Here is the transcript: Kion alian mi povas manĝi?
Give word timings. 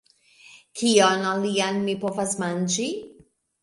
Kion 0.81 1.29
alian 1.33 1.79
mi 1.87 1.97
povas 2.07 2.37
manĝi? 2.45 2.93